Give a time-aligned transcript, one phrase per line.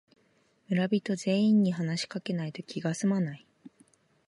[0.67, 3.45] 村人全員に話しかけないと気がすまない